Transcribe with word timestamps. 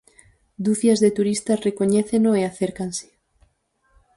Ducias 0.65 0.99
de 1.03 1.09
turistas 1.17 1.63
recoñéceno 1.67 2.29
e 2.39 2.41
acércanse. 2.43 3.07